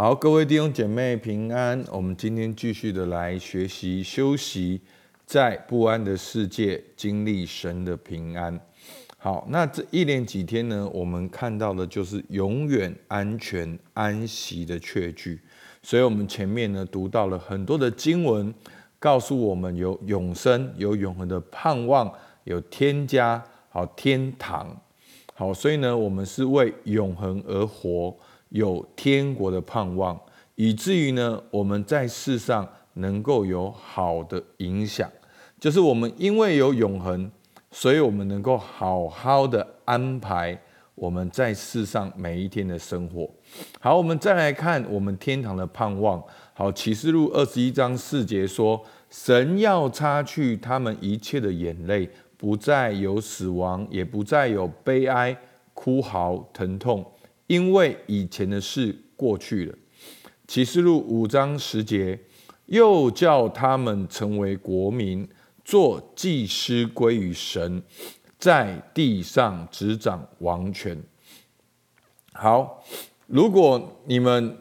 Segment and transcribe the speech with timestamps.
[0.00, 1.84] 好，各位弟兄姐妹平安。
[1.90, 4.80] 我们今天继续的来学习休息，
[5.26, 8.60] 在不安的世界经历神的平安。
[9.16, 15.40] 好，那这一连几天呢，我们看到的就是永远安全安息的确据。
[15.82, 18.54] 所以，我们前面呢读到了很多的经文，
[19.00, 22.08] 告诉我们有永生、有永恒的盼望、
[22.44, 24.80] 有天家、好天堂。
[25.34, 28.16] 好，所以呢，我们是为永恒而活。
[28.50, 30.18] 有天国的盼望，
[30.54, 35.10] 以至于呢，我们在世上能够有好的影响，
[35.60, 37.30] 就是我们因为有永恒，
[37.70, 40.58] 所以我们能够好好的安排
[40.94, 43.28] 我们在世上每一天的生活。
[43.78, 46.22] 好，我们再来看我们天堂的盼望。
[46.54, 55.36] 好，启示录二十一章四节说，神要擦去他们一切的眼泪，不再有死亡，也不再有悲哀、
[55.72, 57.04] 哭嚎、疼痛。
[57.48, 59.74] 因为以前的事过去了，
[60.46, 62.20] 启示录五章十节，
[62.66, 65.26] 又叫他们成为国民，
[65.64, 67.82] 做祭司归于神，
[68.38, 71.02] 在地上执掌王权。
[72.34, 72.84] 好，
[73.26, 74.58] 如果你们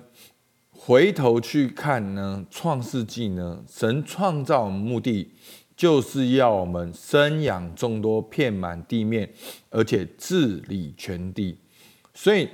[0.72, 5.34] 回头去看呢，创世纪呢，神创造目的
[5.76, 9.30] 就是要我们生养众多，遍满地面，
[9.72, 11.58] 而且治理全地，
[12.14, 12.48] 所以。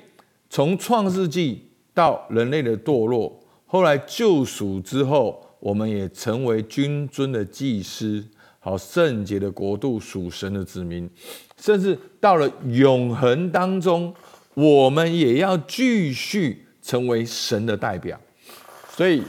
[0.53, 8.23] 从创世纪到人类的堕落，后来救赎之后，我们也成为君尊的祭司，
[8.59, 11.09] 好圣洁的国度，属神的子民，
[11.57, 14.13] 甚至到了永恒当中，
[14.53, 18.21] 我们也要继续成为神的代表。
[18.89, 19.23] 所以，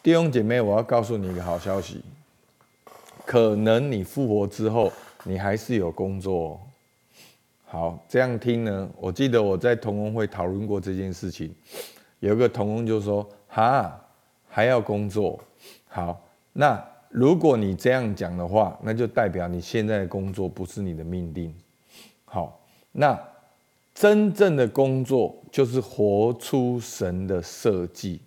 [0.00, 2.00] 弟兄姐妹，我要告诉你一个好消息，
[3.24, 4.92] 可能你复活之后，
[5.24, 6.60] 你还是有工作。
[7.68, 8.88] 好，这样听呢？
[8.96, 11.52] 我记得我在同工会讨论过这件事情，
[12.20, 14.00] 有一个同工就说：“哈，
[14.48, 15.38] 还要工作？
[15.88, 21.52] 好，那如果你这样讲的话，那就代表你现在的工作不是你的命定。
[22.24, 23.18] 好，那
[23.92, 28.20] 真正的工作就是活出神的设计，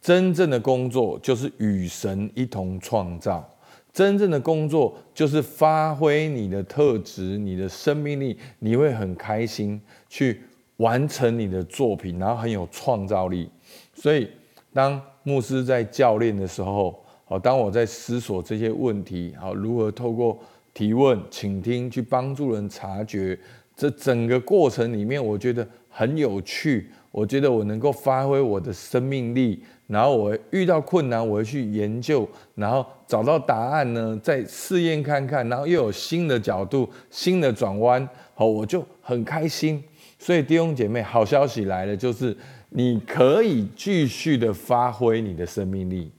[0.00, 3.48] 真正的工作就是与神一同创造。”
[3.94, 10.40] 真正的工作就是发挥你的特质、你的生命力，你会很开心去
[10.78, 13.48] 完成你的作品，然后很有创造力。
[13.94, 14.28] 所以，
[14.72, 20.36] 当牧师在教练的时候，好，当我在思索这些问题，好，如何透过
[20.74, 23.38] 提问、倾听去帮助人察觉，
[23.76, 26.88] 这整个过程里面，我觉得很有趣。
[27.12, 29.62] 我觉得我能够发挥我的生命力。
[29.86, 39.82] 然后我遇到困难，我会去研究，然后找到答案呢，再试验看看，然后又有新的角度、新的转弯，好，我就很开心。
[40.18, 42.34] 所以弟兄姐妹，好消息来了，就是
[42.70, 46.10] 你可以继续的发挥你的生命力。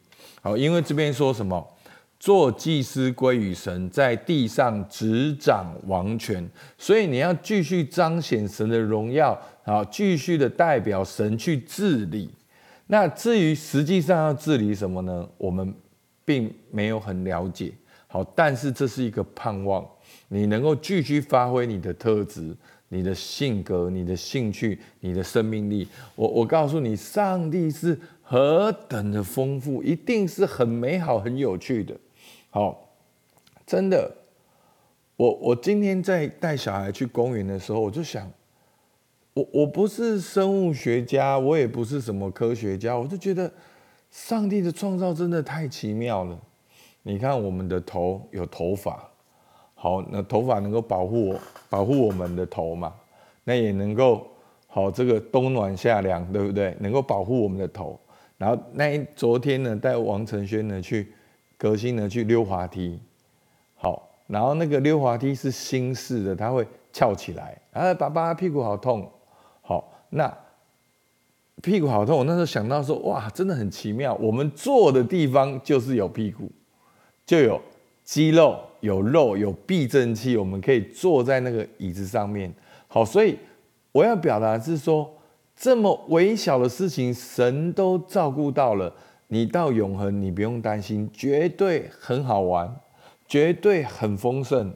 [0.44, 1.68] 好，因为这边说什么，
[2.20, 6.47] 做祭司归于神，在地上执掌王权，
[6.78, 12.30] 所以你要继续彰显神的荣耀，好，继续的代表神去治理。
[12.88, 15.28] 那至于实际上要治理什么呢？
[15.38, 15.73] 我们
[16.23, 17.73] 并没有很了解。
[18.07, 19.84] 好，但是这是一个盼望，
[20.28, 22.56] 你能够继续发挥你的特质、
[22.90, 25.88] 你的性格、你的兴趣、你的生命力。
[26.16, 31.97] 我我告诉你，上帝是何等的丰富，一定是很美好、很有趣的。
[32.52, 32.88] 好，
[33.66, 34.16] 真的，
[35.16, 38.31] 我我今天在带小孩去公园的时候，我就想。
[39.35, 43.51] 我我不是生物学家，我也不是什么科学家，我就觉得
[44.09, 46.40] 上帝的创造真的太奇妙了。
[47.03, 49.09] 你看我们的头有头发，
[49.73, 52.96] 好，那头发能够保护我，保护我们的头嘛，
[53.44, 54.25] 那也能够
[54.68, 56.73] 好这个冬暖夏凉，对不对？
[56.79, 58.00] 能够保护我们的头。
[58.38, 61.12] 然后那昨天呢，带王承轩呢去
[61.57, 62.97] 革新呢去溜滑梯，
[63.75, 69.12] 好，然后那个溜滑梯是新式的，它会翘起来，啊，爸爸屁股好痛。
[70.09, 70.31] 那
[71.61, 72.19] 屁股好痛。
[72.19, 74.13] 我那时候想到说，哇，真的很奇妙。
[74.16, 76.52] 我们坐的地方就是有屁股，
[77.25, 77.61] 就有
[78.03, 82.53] 肌肉、有肉、有避震器，我们可以坐在那个椅子上面。
[82.87, 83.37] 好，所以
[83.91, 85.11] 我要表达是说，
[85.55, 88.93] 这么微小的事情，神都照顾到了。
[89.28, 92.73] 你到永恒，你不用担心，绝对很好玩，
[93.28, 94.73] 绝对很丰盛，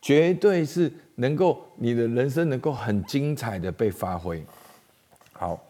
[0.00, 0.92] 绝对是。
[1.16, 4.42] 能够你的人生能够很精彩的被发挥，
[5.42, 5.60] 好，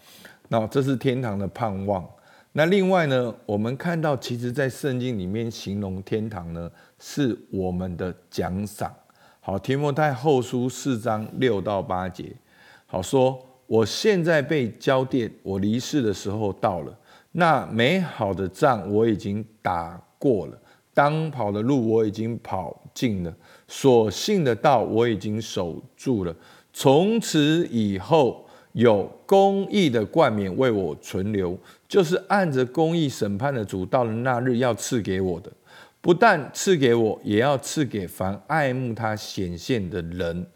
[0.49, 2.07] 那这是天堂的盼望。
[2.53, 8.95] 那另外呢，我们看到其实在圣经里面形容天堂呢，是我们的奖赏。
[9.41, 12.37] 好，提摩太后书四章六到八节，
[12.85, 16.95] 好说我现在被交奠，我离世的时候到了。
[17.31, 20.59] 那美好的仗我已经打过了，
[20.93, 23.35] 当跑的路我已经跑尽了，
[23.67, 26.37] 所信的道我已经守住了。
[26.75, 31.59] 从此以后，有公义的冠冕为我存留，
[31.89, 35.53] 就是按着公义审判的主，到了那日要赐给我的。
[36.01, 40.47] 不但赐给我，也要赐给凡爱慕他显现的人。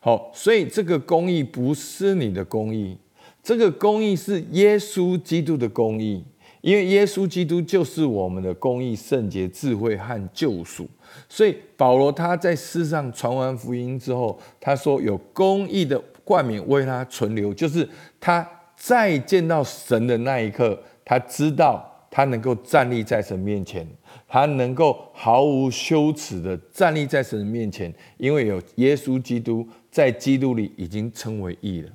[0.00, 2.98] 好，所以这个公义不是你的公义，
[3.42, 6.24] 这个公义是耶稣基督的公义，
[6.60, 10.88] 因为耶稣基督就是我们的公义、圣洁、智慧和救赎。
[11.28, 17.88] 所以保罗他在世上传完福音之后，他说有公义的冠冕为他存留，就是
[18.18, 18.44] 他
[18.74, 23.86] 再见到神的那一刻，他知道他能够站立在神面前。
[24.28, 31.90] 他能够毫无羞耻的站立在神面前，因为有耶稣基督在基督里已经称为义了。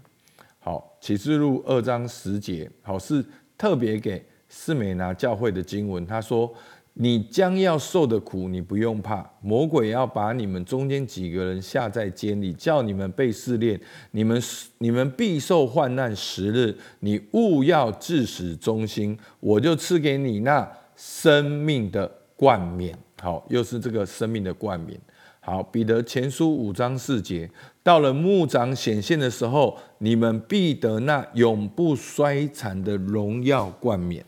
[0.59, 3.23] 好，启示录二章十节，好是
[3.57, 6.07] 特别给四美拿教会的经文。
[6.07, 6.51] 他说
[6.93, 9.29] ：“你将要受的苦，你不用怕。
[9.41, 13.79] 魔鬼要把你们中间几个人下在监里，叫你们被试炼。
[14.11, 14.41] 你们
[14.77, 16.77] 你们必受患难十日。
[16.99, 22.11] 你勿要致死忠心，我就赐给你那生命的。”
[22.41, 24.99] 冠冕，好，又是这个生命的冠冕。
[25.41, 27.47] 好，彼得前书五章四节，
[27.83, 34.25] 到了牧长显现的时候，你们必得那永不衰残的荣耀冠冕。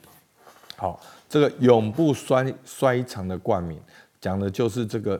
[0.75, 1.01] 好，
[1.33, 3.81] 这个永不衰衰残的冠冕，
[4.21, 5.19] 讲的就是这个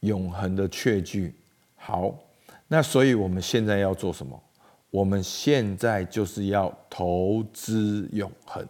[0.00, 1.32] 永恒的确据。
[1.76, 2.12] 好，
[2.66, 4.36] 那所以我们现在要做什么？
[4.90, 8.66] 我们现在就是要投资永恒。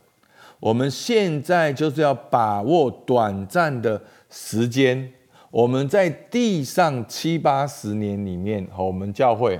[0.60, 3.98] 我们现在就是要把握短暂的
[4.28, 5.10] 时间，
[5.50, 9.58] 我们在地上七八十年里面，好，我们教会，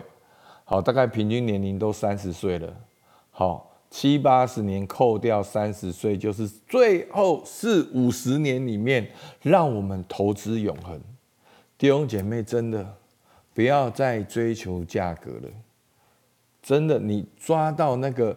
[0.64, 2.70] 好，大概平均年龄都三十岁了，
[3.30, 9.06] 好，七八十年扣掉三十岁，就是最后四五十年里面，
[9.42, 10.98] 让我们投资永恒。
[11.76, 12.96] 弟兄姐妹，真的
[13.52, 15.50] 不要再追求价格了，
[16.62, 18.34] 真的，你抓到那个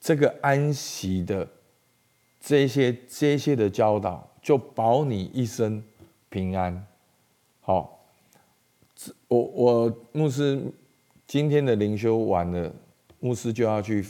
[0.00, 1.48] 这个安息的。
[2.40, 5.82] 这些这些的教导，就保你一生
[6.28, 6.86] 平安。
[7.60, 8.00] 好，
[9.26, 10.60] 我我牧师
[11.26, 12.72] 今天的灵修完了，
[13.20, 14.04] 牧师就要去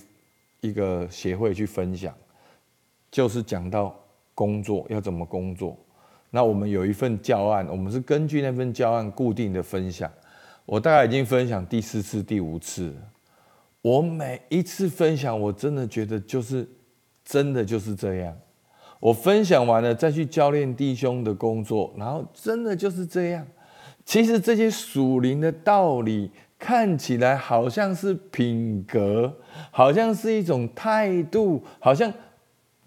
[0.60, 2.14] 一个协会去分享，
[3.10, 3.98] 就是讲到
[4.34, 5.76] 工作要怎么工作。
[6.30, 10.10] 那我们有一份教案，我们是根据那份教案固定的分享。
[10.64, 12.94] 我大概已经分享第四次、第五次，
[13.82, 16.68] 我每一次分享，我真的觉得就是。
[17.30, 18.34] 真的就是这样，
[19.00, 23.46] 我分享完了再去教练弟兄的工作，然后真的就是这样。
[24.06, 29.32] 其实这些属灵的道理看起来好像是品格，
[29.70, 32.12] 好像是一种态度，好像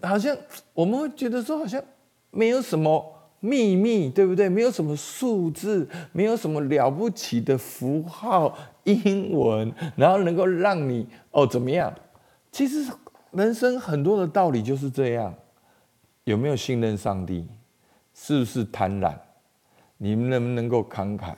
[0.01, 0.35] 好像
[0.73, 1.81] 我们会觉得说好像
[2.29, 4.50] 没有什么秘密，对不对？
[4.50, 11.94] 没有什么数字，没有什么了不起的符号、英文，然后能够让你哦怎么样？
[12.51, 12.85] 其实。
[13.31, 15.33] 人生很多的道理就是这样，
[16.25, 17.47] 有没有信任上帝？
[18.13, 19.15] 是不是贪婪？
[19.97, 21.33] 你们能不能够慷慨？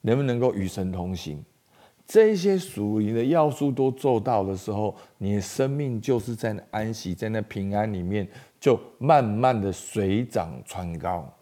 [0.00, 1.44] 能不能够与神同行？
[2.12, 8.26] 这些属灵的要素都做到的时候，你的生命就是在那安息，在那平安里面，
[8.58, 11.32] 就慢慢的水涨船高。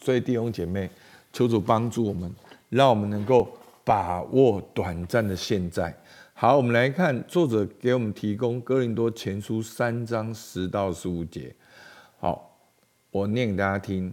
[0.00, 0.90] 所以弟兄姐妹，
[1.32, 2.28] 求主帮助我们，
[2.68, 3.46] 让我们能够
[3.84, 5.94] 把握短暂的现在。
[6.34, 11.54] 好，我们来看作者给我们提供《哥林多前书》三章十到十五节。
[12.18, 12.58] 好，
[13.12, 14.12] 我念给大家听。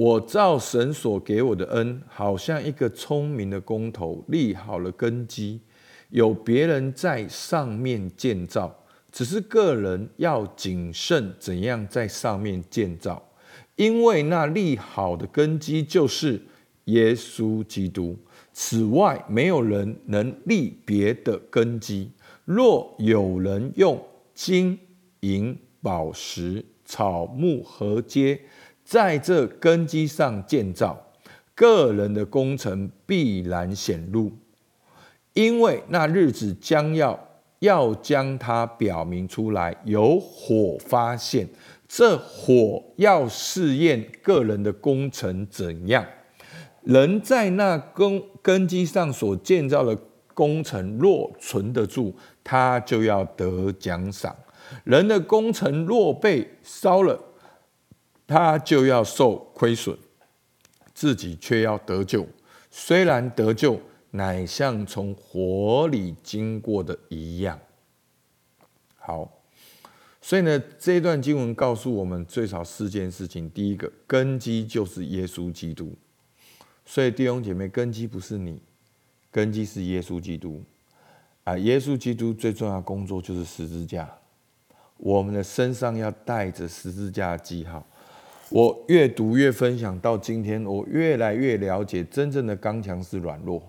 [0.00, 5.60] 我照神所给我的恩，好像一个聪明的工头立好了根基，
[6.08, 8.74] 有别人在上面建造，
[9.12, 13.22] 只是个人要谨慎怎样在上面建造，
[13.76, 16.40] 因为那立好的根基就是
[16.86, 18.16] 耶稣基督。
[18.54, 22.10] 此外，没有人能立别的根基。
[22.46, 24.02] 若有人用
[24.32, 24.78] 金
[25.20, 28.38] 银宝石、草木禾秸，
[28.90, 31.00] 在这根基上建造，
[31.54, 34.32] 个人的工程必然显露，
[35.32, 37.28] 因为那日子将要
[37.60, 41.48] 要将它表明出来，有火发现，
[41.86, 46.04] 这火要试验个人的工程怎样。
[46.82, 49.96] 人在那根根基上所建造的
[50.34, 54.34] 工程，若存得住，他就要得奖赏；
[54.82, 57.16] 人的工程若被烧了，
[58.30, 59.98] 他就要受亏损，
[60.94, 62.24] 自己却要得救。
[62.70, 63.80] 虽然得救，
[64.12, 67.58] 乃像从火里经过的一样。
[68.96, 69.42] 好，
[70.20, 73.50] 所以呢，这段经文告诉我们最少四件事情。
[73.50, 75.92] 第一个，根基就是耶稣基督。
[76.86, 78.62] 所以弟兄姐妹，根基不是你，
[79.32, 80.62] 根基是耶稣基督。
[81.42, 84.08] 啊，耶稣基督最重要的工作就是十字架。
[84.98, 87.84] 我们的身上要带着十字架的记号。
[88.50, 93.62] 我越读越分享，到今天我越来越了解，真正的刚强是软弱。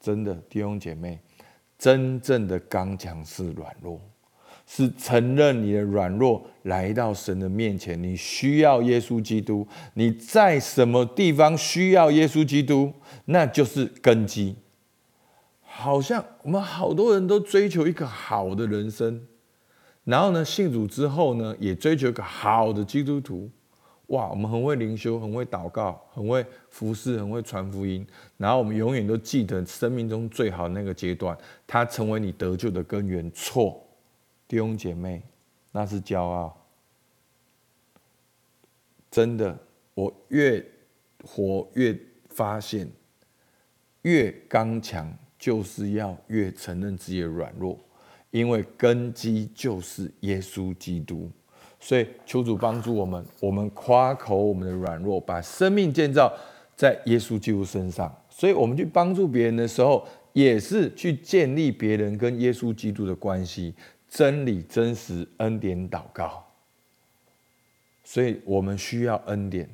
[0.00, 1.18] 真的弟兄姐妹，
[1.78, 4.00] 真正的刚强是软弱，
[4.64, 8.02] 是承认你的软弱，来到神的面前。
[8.02, 12.92] 你需要耶稣基督，你在什么地方需要耶稣基督，
[13.26, 14.56] 那就是根基。
[15.60, 19.26] 好像我们好多人都追求一个好的人生。
[20.08, 23.50] 然后呢，信主之后呢，也追求一个好的基督徒。
[24.06, 28.06] 哇，我们很会灵修，很会祷告，很会服侍，很会传福音。
[28.38, 31.36] 然后我们永远都记得生命中最好那个阶段，
[31.66, 33.30] 它成为你得救的根源。
[33.32, 33.86] 错，
[34.48, 35.20] 弟兄姐妹，
[35.72, 36.56] 那是骄傲。
[39.10, 39.58] 真的，
[39.92, 40.64] 我越
[41.22, 41.94] 活越
[42.30, 42.90] 发现，
[44.00, 47.78] 越刚强，就是要越承认自己的软弱。
[48.30, 51.30] 因为根基就是耶稣基督，
[51.80, 53.24] 所以求主帮助我们。
[53.40, 56.32] 我们夸口我们的软弱，把生命建造
[56.76, 58.14] 在耶稣基督身上。
[58.28, 63.74] 所以，我们去帮助别人的时候，也是去建立别人跟耶稣基督的关系。
[64.08, 66.44] 真理、真实、恩典、祷告。
[68.02, 69.68] 所以我们需要恩典。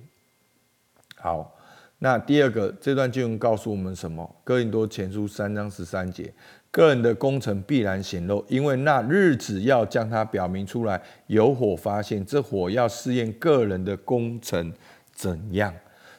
[1.17, 1.57] 好，
[1.99, 4.35] 那第二个这段经文告诉我们什么？
[4.43, 6.33] 哥林多前书三章十三节。
[6.75, 11.01] 个人的工程必然显露，因为那日子要将它表明出来。
[11.29, 14.73] 有火发现，这火要试验个人的工程
[15.13, 15.73] 怎样。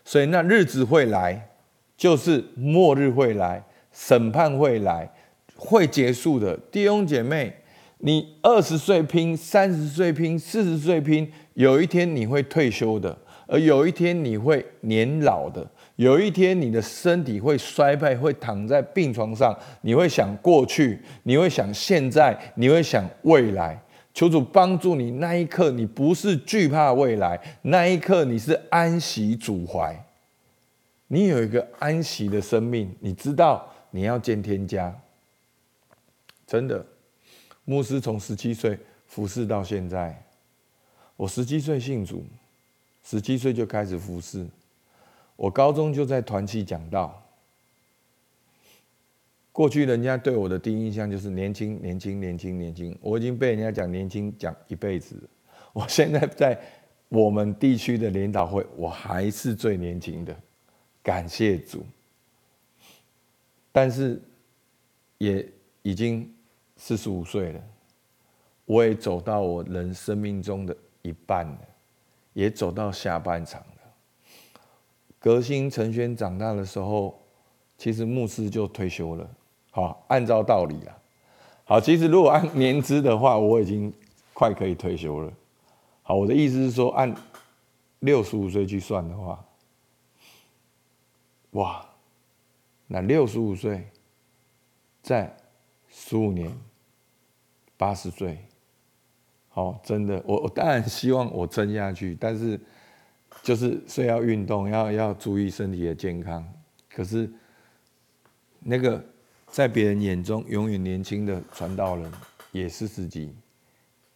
[0.06, 1.50] 所以那日子会来，
[1.98, 5.12] 就是末日会来，审判会来，
[5.58, 6.56] 会结束的。
[6.72, 7.54] 弟兄姐妹，
[7.98, 15.70] 你二十岁拼，三十岁拼，四十岁拼，有一天你会退休的，而有一天你会年老的。
[15.96, 23.82] 有一天，你的身体会衰败，会躺在病床上，你会想过去，你会想现在，你会想未来。
[24.14, 30.06] 求主帮助你，那一刻你不是惧怕未来，那一刻你是安息主怀。
[31.08, 34.94] 你有一个安息的生命，你知道你要见天家。
[36.48, 36.86] 真的，
[37.64, 40.22] 牧师从十七岁服侍到现在，
[41.16, 42.26] 我十七岁信主，
[43.04, 44.46] 十七岁就开始服侍。
[45.36, 47.22] 我高中就在团契讲道。
[49.52, 52.98] 过去人家对我的第一印象就是年轻、年轻、年轻、年轻。
[53.02, 55.16] 我已经被人家讲年轻讲一辈子。
[55.72, 56.62] 我现在在
[57.08, 60.36] 我们地区的领导会，我还是最年轻的，
[61.02, 61.86] 感谢主。
[63.72, 64.22] 但是
[65.18, 65.48] 也
[65.84, 66.34] 已经
[66.76, 67.62] 四十五岁了，
[68.66, 71.60] 我也走到我人生命中的一半了，
[72.34, 73.66] 也走到下半场。
[75.26, 77.20] 革新陈轩长大的时候，
[77.80, 79.28] 其实牧师就退休了。
[79.72, 80.96] 好，按照道理啊，
[81.64, 83.92] 好，其实如果按年资的话，我已经
[84.36, 85.34] 快可以退休了。
[86.04, 87.12] 好，我的意思是说，按
[88.02, 89.44] 六十五岁去算的话，
[91.54, 91.84] 哇，
[92.86, 93.90] 那六十五岁，
[95.02, 95.36] 在
[95.90, 96.56] 十五年，
[97.78, 98.38] 八十岁，
[99.50, 102.62] 好，真的，我我当然希望我撑下去，但是。
[103.46, 106.44] 就是所以要运动，要要注意身体的健康。
[106.90, 107.30] 可是
[108.60, 109.06] 那个
[109.46, 112.12] 在别人眼中永远年轻的传道人，
[112.52, 113.36] 也是自己，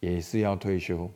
[0.00, 1.08] 也是要退休，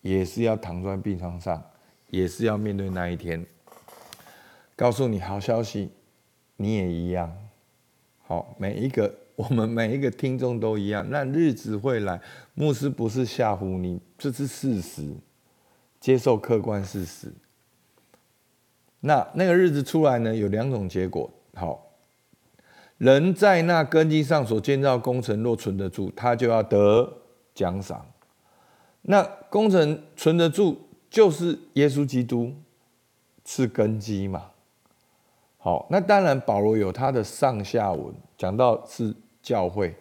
[0.00, 1.62] 也是要躺在病床上，
[2.10, 3.46] 也是要面对那一天。
[4.74, 5.92] 告诉你好消息，
[6.56, 7.32] 你也一样。
[8.24, 11.08] 好，每一个我们每一个听众都一样。
[11.08, 12.20] 那日子会来，
[12.54, 15.14] 牧师不是吓唬你，这是事实，
[16.04, 17.32] 接受客观事实。
[19.00, 21.30] 那那个日子出来呢，有两种结果。
[21.54, 21.92] 好，
[22.98, 27.10] 人在那根基上所建造工程若存得住，他就要得
[27.54, 28.04] 奖赏。
[29.00, 30.76] 那工程存得住，
[31.08, 32.52] 就是耶稣基督
[33.46, 34.50] 是根基嘛。
[35.56, 39.96] 好，那当然保罗有他的上下文，讲到是教会。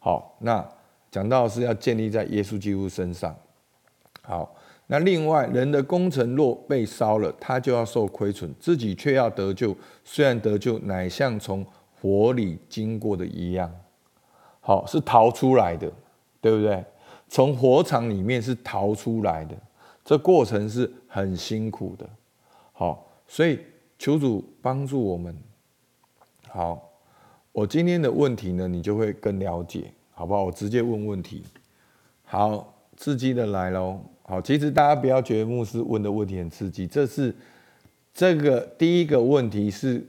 [0.00, 0.68] 好，那
[1.08, 3.36] 讲到是要建立在耶稣基督身上。
[4.22, 4.52] 好。
[4.88, 9.76] 那另外，人的工程若被烧了，他就要受亏损，自己却要得救。
[10.04, 11.66] 虽然得救，乃像从
[12.00, 13.68] 火里经过的一样。
[14.60, 15.90] 好，是逃出来的，
[16.40, 16.84] 对不对？
[17.28, 19.56] 从火场里面是逃出来的，
[20.04, 22.08] 这过程是很辛苦的。
[22.72, 23.58] 好，所以
[23.98, 25.36] 求主帮助我们。
[26.48, 26.80] 好，
[27.50, 30.44] 我今天的问题呢，你就会更了解，好不好？
[30.44, 31.42] 我直接问问题。
[32.22, 33.98] 好，刺激的来喽。
[34.28, 37.32] 好，其实大家不要觉得牧师问的问题很刺激，这是
[38.12, 40.04] 这个第一个问题是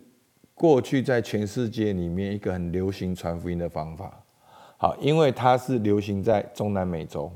[0.55, 4.11] 过去在全世界里面一个很流行传福音的方法。
[4.77, 7.31] 好，因为它是流行在中南美洲。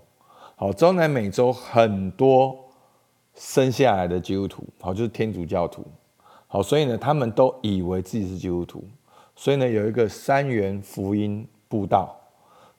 [0.55, 2.55] 好，中南美洲很多
[3.35, 5.85] 生下来的基督徒，好，就是天主教徒。
[6.47, 8.83] 好，所以呢，他们都以为自己是基督徒，
[9.35, 12.19] 所以呢，有一个三元福音布道，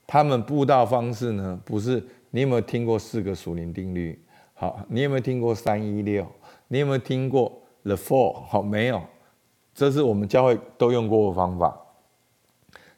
[0.06, 2.04] 他们布道方式呢，不是
[2.34, 4.18] 你有没有听过四个属灵定律？
[4.54, 6.26] 好，你有没有听过三一六？
[6.68, 8.32] 你有没有听过 The Four？
[8.44, 9.02] 好，没有，
[9.74, 11.78] 这是我们教会都用过的方法。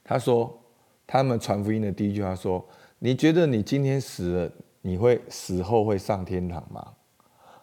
[0.04, 0.56] 他说，
[1.04, 2.64] 他们传福音的第一句话说
[3.00, 6.94] ：“你觉得你今天死了，你会死后会上天堂吗？”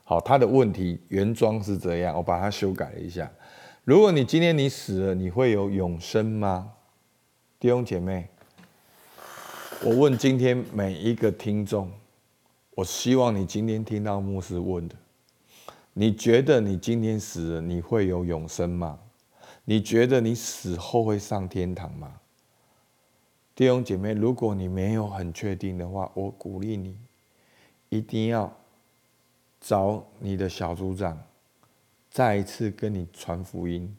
[0.03, 3.31] 好，他的问题原装是这样，我把它修改了一下。
[3.85, 6.73] 如果你今天你死了，你会有永生吗？
[7.59, 8.27] 弟兄姐妹，
[9.83, 11.91] 我问今天每一个听众，
[12.75, 14.95] 我希望你今天听到牧师问的，
[15.93, 18.99] 你觉得你今天死了，你会有永生吗？
[19.65, 22.13] 你觉得你死后会上天堂吗？
[23.55, 26.95] 弟兄姐妹，如果你没有很确定的话，我鼓励你
[27.89, 28.55] 一定要。
[29.59, 31.15] 找你的小组长，
[32.09, 33.95] 再一次跟你传福音。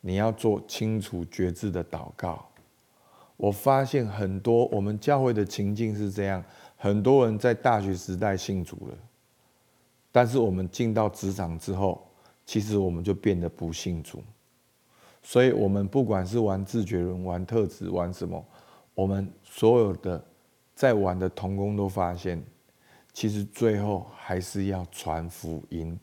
[0.00, 2.49] 你要做清楚觉知的祷告。
[3.40, 6.44] 我发现很多我们教会的情境是这样：
[6.76, 8.94] 很多人在大学时代信主了，
[10.12, 12.06] 但是我们进到职场之后，
[12.44, 14.22] 其实我们就变得不信主。
[15.22, 18.44] 所以，我们不管是玩自觉人、玩特质、玩什么，
[18.94, 20.22] 我们所有的
[20.74, 22.44] 在玩的童工都发现。
[23.14, 25.98] 其实最后还是要传福音，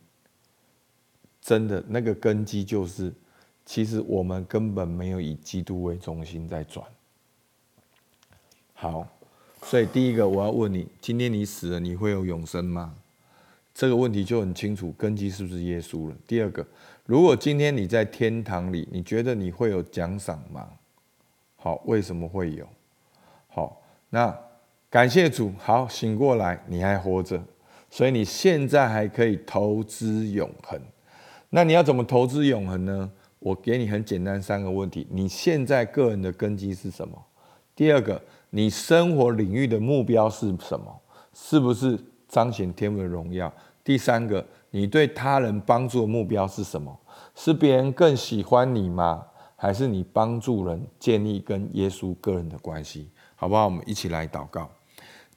[1.40, 3.14] 真的那个根基就是，
[3.64, 6.86] 其实我们根本没有以基督为中心在转。
[8.80, 9.08] 好，
[9.64, 12.94] 所以第一个我要问你：今天你死了，你会有永生吗？
[13.74, 16.16] 这个问题就很清楚，根基是不是耶稣了？
[16.28, 16.64] 第二个，
[17.08, 20.70] 如果今天你在天堂里，你觉得你会有奖赏吗？
[21.56, 22.68] 好，为什么会有？
[23.48, 24.38] 好，那。
[24.90, 27.44] 感谢主，好醒过来，你还活着，
[27.90, 30.80] 所以你现在还可以投资永恒。
[31.50, 33.12] 那你要怎么投资永恒呢？
[33.40, 37.22] 我给你很简单三个问题：你现在个人的根基是什么？
[37.76, 38.20] 第二个，
[38.58, 41.00] 你生活领域的目标是什么？
[41.32, 41.96] 是不是
[42.28, 43.54] 彰显天父的荣耀？
[43.84, 47.00] 第三个，你对他人帮助的目标是什么？
[47.36, 49.24] 是别人更喜欢你吗？
[49.56, 53.12] 还是你帮助人建立跟耶稣个人的关系？
[53.36, 53.66] 好不好？
[53.66, 54.68] 我们一起来祷告。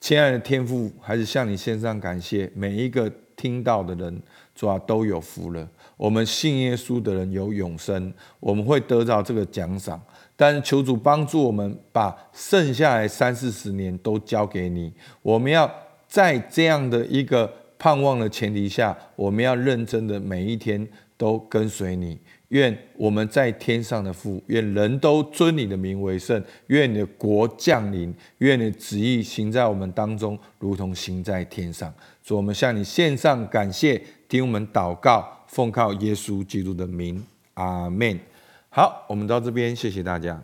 [0.00, 2.50] 亲爱的天父，还是向你献上感谢。
[2.54, 4.22] 每一个听到的人，
[4.54, 5.68] 主啊，都有福了。
[5.98, 10.00] 我们信耶稣的人有永生，我们会得到这个奖赏。
[10.40, 14.90] 但是求主帮助我们，把剩下来三四十年都交给你。
[15.20, 15.70] 我们要
[16.08, 22.18] 在这样的一个盼望的前提下，我们要认真的每一天都跟随你。
[22.48, 26.42] 愿我们在天上的父，愿人都尊你的名为圣。
[26.68, 31.92] 愿你的国降临，愿你的旨意行在我们当中，如同行在天上。
[32.24, 37.22] 主，我们向你献上感谢，听我们祷告，奉靠耶稣基督的名，
[37.52, 38.18] 阿门。
[38.72, 40.40] 好，我们到这边，谢谢大家。